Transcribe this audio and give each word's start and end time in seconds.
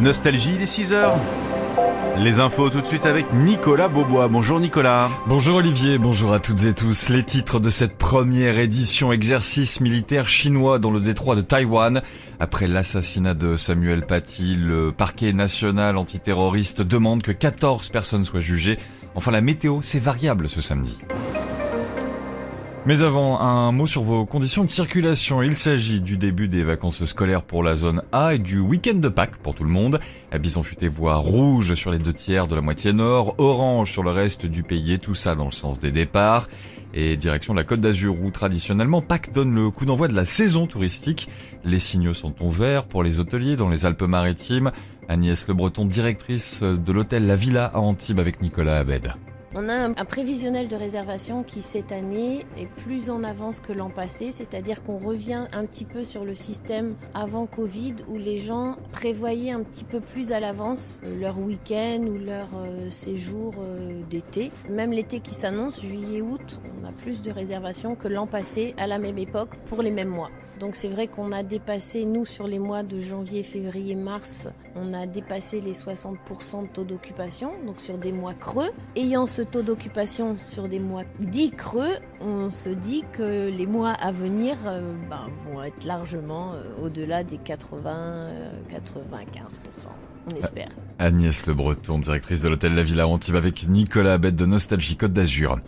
Nostalgie, 0.00 0.56
des 0.56 0.66
6 0.66 0.92
heures. 0.94 1.14
Les 2.16 2.40
infos 2.40 2.70
tout 2.70 2.80
de 2.80 2.86
suite 2.86 3.04
avec 3.04 3.26
Nicolas 3.34 3.88
Beaubois. 3.88 4.28
Bonjour 4.28 4.58
Nicolas. 4.58 5.10
Bonjour 5.26 5.56
Olivier, 5.56 5.98
bonjour 5.98 6.32
à 6.32 6.40
toutes 6.40 6.64
et 6.64 6.72
tous. 6.72 7.10
Les 7.10 7.22
titres 7.22 7.60
de 7.60 7.68
cette 7.68 7.98
première 7.98 8.58
édition 8.58 9.12
exercice 9.12 9.80
militaire 9.80 10.26
chinois 10.26 10.78
dans 10.78 10.90
le 10.90 11.00
détroit 11.00 11.36
de 11.36 11.42
Taïwan. 11.42 12.00
Après 12.38 12.66
l'assassinat 12.66 13.34
de 13.34 13.56
Samuel 13.56 14.06
Paty, 14.06 14.56
le 14.56 14.90
parquet 14.90 15.34
national 15.34 15.98
antiterroriste 15.98 16.80
demande 16.80 17.22
que 17.22 17.32
14 17.32 17.90
personnes 17.90 18.24
soient 18.24 18.40
jugées. 18.40 18.78
Enfin 19.14 19.30
la 19.30 19.42
météo, 19.42 19.80
c'est 19.82 19.98
variable 19.98 20.48
ce 20.48 20.62
samedi. 20.62 20.96
Mais 22.86 23.02
avant, 23.02 23.38
un 23.40 23.72
mot 23.72 23.86
sur 23.86 24.02
vos 24.02 24.24
conditions 24.24 24.64
de 24.64 24.70
circulation. 24.70 25.42
Il 25.42 25.58
s'agit 25.58 26.00
du 26.00 26.16
début 26.16 26.48
des 26.48 26.64
vacances 26.64 27.04
scolaires 27.04 27.42
pour 27.42 27.62
la 27.62 27.74
zone 27.74 28.02
A 28.10 28.34
et 28.34 28.38
du 28.38 28.58
week-end 28.58 28.94
de 28.94 29.08
Pâques 29.10 29.36
pour 29.36 29.54
tout 29.54 29.64
le 29.64 29.70
monde. 29.70 30.00
Bison 30.40 30.62
futé 30.62 30.88
voie 30.88 31.16
rouge 31.16 31.74
sur 31.74 31.90
les 31.90 31.98
deux 31.98 32.14
tiers 32.14 32.46
de 32.46 32.54
la 32.54 32.62
moitié 32.62 32.94
nord, 32.94 33.34
orange 33.36 33.92
sur 33.92 34.02
le 34.02 34.10
reste 34.10 34.46
du 34.46 34.62
pays 34.62 34.94
et 34.94 34.98
tout 34.98 35.14
ça 35.14 35.34
dans 35.34 35.44
le 35.44 35.50
sens 35.50 35.78
des 35.78 35.92
départs. 35.92 36.48
Et 36.94 37.18
direction 37.18 37.52
la 37.52 37.64
Côte 37.64 37.80
d'Azur 37.80 38.16
où 38.18 38.30
traditionnellement 38.30 39.02
Pâques 39.02 39.30
donne 39.32 39.54
le 39.54 39.70
coup 39.70 39.84
d'envoi 39.84 40.08
de 40.08 40.14
la 40.14 40.24
saison 40.24 40.66
touristique. 40.66 41.28
Les 41.64 41.78
signaux 41.78 42.14
sont 42.14 42.34
en 42.42 42.48
vert 42.48 42.84
pour 42.84 43.02
les 43.02 43.20
hôteliers 43.20 43.56
dans 43.56 43.68
les 43.68 43.84
Alpes-Maritimes. 43.84 44.72
Agnès 45.06 45.46
Le 45.46 45.54
Breton, 45.54 45.84
directrice 45.84 46.62
de 46.62 46.92
l'hôtel 46.92 47.26
La 47.26 47.36
Villa 47.36 47.66
à 47.74 47.78
Antibes 47.78 48.18
avec 48.18 48.40
Nicolas 48.40 48.78
Abed. 48.78 49.12
On 49.52 49.68
a 49.68 49.74
un, 49.74 49.94
prévisionnel 50.04 50.68
de 50.68 50.76
réservation 50.76 51.42
qui 51.42 51.60
cette 51.60 51.90
année 51.90 52.46
est 52.56 52.68
plus 52.68 53.10
en 53.10 53.24
avance 53.24 53.58
que 53.58 53.72
l'an 53.72 53.90
passé, 53.90 54.30
c'est-à-dire 54.30 54.80
qu'on 54.84 54.96
revient 54.96 55.48
un 55.52 55.64
petit 55.64 55.84
peu 55.84 56.04
sur 56.04 56.24
le 56.24 56.36
système 56.36 56.94
avant 57.14 57.46
Covid 57.46 57.96
où 58.06 58.16
les 58.16 58.38
gens 58.38 58.76
prévoyaient 58.92 59.50
un 59.50 59.64
petit 59.64 59.82
peu 59.82 59.98
plus 59.98 60.30
à 60.30 60.38
l'avance 60.38 61.00
euh, 61.04 61.18
leur 61.18 61.40
week-end 61.40 61.98
ou 62.02 62.16
leur 62.16 62.46
euh, 62.54 62.90
séjour 62.90 63.54
euh, 63.58 64.00
d'été. 64.08 64.52
Même 64.68 64.92
l'été 64.92 65.18
qui 65.18 65.34
s'annonce, 65.34 65.82
juillet-août, 65.82 66.60
on 66.80 66.86
a 66.86 66.92
plus 66.92 67.20
de 67.20 67.32
réservations 67.32 67.96
que 67.96 68.06
l'an 68.06 68.28
passé 68.28 68.76
à 68.78 68.86
la 68.86 69.00
même 69.00 69.18
époque 69.18 69.56
pour 69.66 69.82
les 69.82 69.90
mêmes 69.90 70.10
mois. 70.10 70.30
Donc 70.60 70.74
c'est 70.74 70.88
vrai 70.88 71.06
qu'on 71.06 71.32
a 71.32 71.42
dépassé, 71.42 72.04
nous, 72.04 72.26
sur 72.26 72.46
les 72.46 72.58
mois 72.58 72.82
de 72.82 72.98
janvier, 72.98 73.42
février, 73.42 73.94
mars, 73.94 74.46
on 74.76 74.92
a 74.92 75.06
dépassé 75.06 75.62
les 75.62 75.72
60% 75.72 76.64
de 76.64 76.66
taux 76.68 76.84
d'occupation, 76.84 77.52
donc 77.66 77.80
sur 77.80 77.96
des 77.96 78.12
mois 78.12 78.34
creux. 78.34 78.68
Ayant 78.94 79.26
ce 79.26 79.39
taux 79.44 79.62
d'occupation 79.62 80.36
sur 80.38 80.68
des 80.68 80.78
mois 80.78 81.04
dits 81.18 81.50
creux, 81.50 81.96
on 82.20 82.50
se 82.50 82.68
dit 82.68 83.04
que 83.12 83.48
les 83.48 83.66
mois 83.66 83.92
à 83.92 84.12
venir 84.12 84.56
euh, 84.66 84.92
ben, 85.08 85.28
vont 85.46 85.62
être 85.62 85.84
largement 85.84 86.52
euh, 86.52 86.84
au-delà 86.84 87.24
des 87.24 87.38
80-95% 87.38 89.88
on 90.26 90.36
espère. 90.36 90.68
Agnès 90.98 91.46
Le 91.46 91.54
Breton, 91.54 91.98
directrice 91.98 92.42
de 92.42 92.48
l'hôtel 92.48 92.74
La 92.74 92.82
Villa 92.82 93.06
Antibes 93.06 93.36
avec 93.36 93.66
Nicolas 93.68 94.14
Abed 94.14 94.36
de 94.36 94.46
Nostalgie 94.46 94.96
Côte 94.96 95.12
d'Azur. 95.12 95.58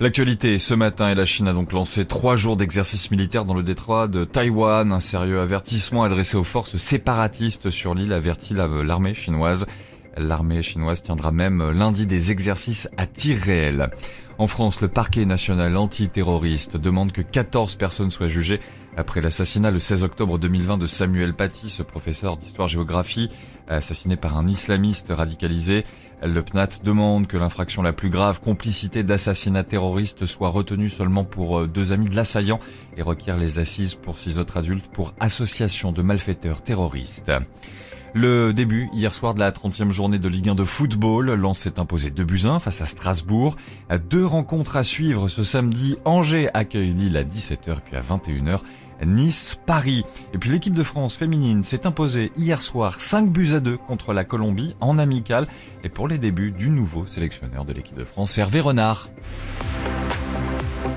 L'actualité, 0.00 0.58
ce 0.58 0.74
matin, 0.74 1.10
et 1.10 1.14
la 1.14 1.24
Chine 1.24 1.46
a 1.46 1.52
donc 1.52 1.72
lancé 1.72 2.06
trois 2.06 2.36
jours 2.36 2.56
d'exercice 2.56 3.10
militaire 3.10 3.44
dans 3.44 3.54
le 3.54 3.62
détroit 3.62 4.08
de 4.08 4.24
Taïwan. 4.24 4.92
Un 4.92 5.00
sérieux 5.00 5.40
avertissement 5.40 6.02
adressé 6.02 6.36
aux 6.36 6.42
forces 6.42 6.76
séparatistes 6.76 7.70
sur 7.70 7.94
l'île 7.94 8.12
avertit 8.12 8.54
l'armée 8.54 9.14
chinoise. 9.14 9.66
L'armée 10.16 10.62
chinoise 10.62 11.02
tiendra 11.02 11.32
même 11.32 11.70
lundi 11.70 12.06
des 12.06 12.32
exercices 12.32 12.88
à 12.96 13.06
tir 13.06 13.38
réel. 13.38 13.90
En 14.38 14.46
France, 14.46 14.80
le 14.80 14.88
parquet 14.88 15.26
national 15.26 15.76
antiterroriste 15.76 16.76
demande 16.78 17.12
que 17.12 17.20
14 17.20 17.76
personnes 17.76 18.10
soient 18.10 18.28
jugées 18.28 18.60
après 18.96 19.20
l'assassinat 19.20 19.70
le 19.70 19.78
16 19.78 20.02
octobre 20.02 20.38
2020 20.38 20.78
de 20.78 20.86
Samuel 20.86 21.34
Paty, 21.34 21.68
ce 21.68 21.82
professeur 21.82 22.36
d'histoire-géographie, 22.36 23.28
assassiné 23.68 24.16
par 24.16 24.36
un 24.36 24.46
islamiste 24.46 25.12
radicalisé. 25.14 25.84
Le 26.22 26.42
PNAT 26.42 26.80
demande 26.84 27.26
que 27.26 27.36
l'infraction 27.36 27.82
la 27.82 27.92
plus 27.92 28.10
grave, 28.10 28.40
complicité 28.40 29.02
d'assassinat 29.02 29.64
terroriste, 29.64 30.26
soit 30.26 30.48
retenue 30.48 30.88
seulement 30.88 31.24
pour 31.24 31.60
euh, 31.60 31.66
deux 31.66 31.92
amis 31.92 32.08
de 32.08 32.16
l'assaillant 32.16 32.60
et 32.96 33.02
requiert 33.02 33.38
les 33.38 33.58
assises 33.58 33.94
pour 33.94 34.18
six 34.18 34.38
autres 34.38 34.56
adultes 34.56 34.88
pour 34.92 35.14
association 35.20 35.92
de 35.92 36.02
malfaiteurs 36.02 36.62
terroristes. 36.62 37.32
Le 38.12 38.52
début 38.52 38.88
hier 38.92 39.12
soir 39.12 39.34
de 39.34 39.40
la 39.40 39.52
30e 39.52 39.90
journée 39.90 40.18
de 40.18 40.28
Ligue 40.28 40.48
1 40.48 40.56
de 40.56 40.64
football, 40.64 41.32
Lens 41.32 41.58
s'est 41.58 41.78
imposé 41.78 42.10
2 42.10 42.24
buts 42.24 42.42
1 42.44 42.58
face 42.58 42.80
à 42.80 42.84
Strasbourg. 42.84 43.56
Deux 44.08 44.26
rencontres 44.26 44.76
à 44.76 44.82
suivre 44.82 45.28
ce 45.28 45.44
samedi. 45.44 45.96
Angers 46.04 46.48
accueille 46.52 46.92
Lille 46.92 47.16
à 47.16 47.22
17h 47.22 47.78
puis 47.84 47.96
à 47.96 48.00
21h. 48.00 48.60
Nice, 49.06 49.58
Paris. 49.64 50.04
Et 50.34 50.38
puis 50.38 50.50
l'équipe 50.50 50.74
de 50.74 50.82
France 50.82 51.16
féminine 51.16 51.62
s'est 51.62 51.86
imposée 51.86 52.32
hier 52.36 52.60
soir 52.60 53.00
5 53.00 53.30
buts 53.30 53.54
à 53.54 53.60
2 53.60 53.76
contre 53.76 54.12
la 54.12 54.24
Colombie 54.24 54.74
en 54.80 54.98
amical 54.98 55.46
et 55.84 55.88
pour 55.88 56.08
les 56.08 56.18
débuts 56.18 56.50
du 56.50 56.68
nouveau 56.68 57.06
sélectionneur 57.06 57.64
de 57.64 57.72
l'équipe 57.72 57.96
de 57.96 58.04
France, 58.04 58.36
Hervé 58.36 58.60
Renard. 58.60 59.08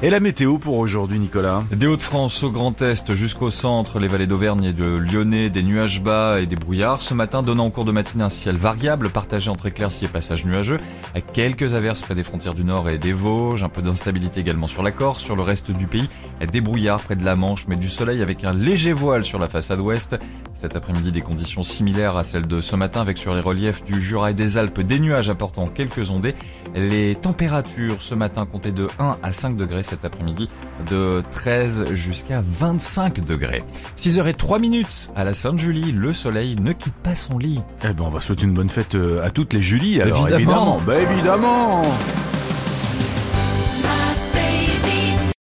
Et 0.06 0.10
la 0.10 0.20
météo 0.20 0.58
pour 0.58 0.80
aujourd'hui, 0.80 1.18
Nicolas 1.18 1.64
Des 1.72 1.88
Hauts-de-France 1.88 2.44
au 2.44 2.52
Grand 2.52 2.82
Est 2.82 3.16
jusqu'au 3.16 3.52
centre, 3.52 4.00
les 4.00 4.10
vallées 4.10 4.28
d'Auvergne 4.28 4.66
et 4.66 4.74
de 4.74 4.84
Lyonnais, 4.84 5.50
des 5.50 5.64
nuages 5.64 6.04
bas 6.04 6.42
et 6.42 6.46
des 6.46 6.58
brouillards. 6.58 7.02
Ce 7.02 7.14
matin, 7.14 7.42
donnant 7.42 7.68
en 7.68 7.70
cours 7.70 7.86
de 7.86 7.94
matinée 7.94 8.26
un 8.26 8.28
ciel 8.28 8.58
variable, 8.58 9.08
partagé 9.08 9.50
entre 9.50 9.68
éclaircies 9.68 10.04
et 10.04 10.10
passages 10.10 10.44
nuageux, 10.44 10.76
avec 11.12 11.32
quelques 11.32 11.74
averses 11.74 12.02
près 12.02 12.16
des 12.16 12.24
frontières 12.24 12.54
du 12.54 12.66
Nord 12.66 12.90
et 12.90 12.98
des 12.98 13.14
Vosges, 13.14 13.64
un 13.64 13.70
peu 13.70 13.82
d'instabilité 13.82 14.42
également 14.42 14.68
sur 14.68 14.84
la 14.84 14.92
Corse, 14.92 15.24
sur 15.24 15.38
le 15.38 15.42
reste 15.42 15.72
du 15.72 15.88
pays, 15.88 16.10
des 16.52 16.60
brouillards 16.60 17.00
près 17.00 17.16
de 17.16 17.24
la 17.24 17.38
Manche, 17.38 17.68
mais 17.70 17.78
du 17.78 17.88
soleil 17.88 18.22
avec 18.22 18.44
un 18.44 18.52
léger 18.52 18.92
voile 18.92 19.24
sur 19.24 19.40
la 19.40 19.48
façade 19.48 19.80
ouest. 19.80 20.18
Cet 20.54 20.76
après-midi, 20.76 21.14
des 21.14 21.22
conditions 21.22 21.64
similaires 21.64 22.18
à 22.18 22.26
celles 22.26 22.48
de 22.48 22.60
ce 22.60 22.76
matin, 22.76 23.00
avec 23.00 23.18
sur 23.18 23.34
les 23.34 23.42
reliefs 23.42 23.86
du 23.86 24.02
Jura 24.02 24.32
et 24.32 24.34
des 24.34 24.58
Alpes 24.58 24.82
des 24.82 25.00
nuages 25.00 25.30
apportant 25.30 25.66
quelques 25.68 26.12
ondées. 26.12 26.36
Les 26.76 27.16
températures 27.16 28.02
ce 28.02 28.16
matin 28.16 28.46
comptaient 28.46 28.74
de 28.74 28.88
1 29.00 29.18
à 29.24 29.32
5 29.32 29.56
degrés 29.56 29.84
cet 29.94 30.06
après-midi 30.06 30.50
de 30.90 31.22
13 31.32 31.94
jusqu'à 31.94 32.42
25 32.44 33.24
degrés. 33.26 33.64
6h03 33.98 34.60
minutes 34.60 35.10
à 35.16 35.24
la 35.24 35.34
Sainte-Julie, 35.34 35.92
le 35.92 36.14
soleil 36.14 36.56
ne 36.60 36.74
quitte 36.74 36.96
pas 36.96 37.16
son 37.16 37.38
lit. 37.38 37.62
Eh 37.84 37.94
ben 37.94 38.04
on 38.06 38.10
va 38.10 38.20
souhaiter 38.20 38.44
une 38.44 38.54
bonne 38.54 38.70
fête 38.70 38.96
euh, 38.96 39.24
à 39.24 39.30
toutes 39.30 39.54
les 39.54 39.62
Julie 39.62 40.02
alors 40.02 40.28
évidemment. 40.28 40.78
évidemment. 40.78 40.78
Bah 40.86 41.00
évidemment 41.00 41.82